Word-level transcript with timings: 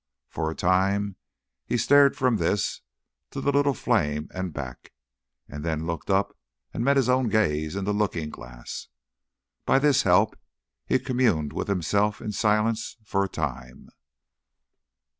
For 0.29 0.49
a 0.49 0.55
time 0.55 1.15
he 1.63 1.77
stared 1.77 2.17
from 2.17 2.37
this 2.37 2.81
to 3.29 3.39
the 3.39 3.51
little 3.51 3.75
flame 3.75 4.29
and 4.33 4.51
back, 4.51 4.93
and 5.47 5.63
then 5.63 5.85
looked 5.85 6.09
up 6.09 6.35
and 6.73 6.83
met 6.83 6.97
his 6.97 7.07
own 7.07 7.29
gaze 7.29 7.75
in 7.75 7.85
the 7.85 7.93
looking 7.93 8.31
glass. 8.31 8.87
By 9.63 9.77
this 9.77 10.01
help 10.01 10.35
he 10.87 10.97
communed 10.97 11.53
with 11.53 11.67
himself 11.67 12.19
in 12.19 12.31
silence 12.31 12.97
for 13.03 13.23
a 13.23 13.29
time. 13.29 13.89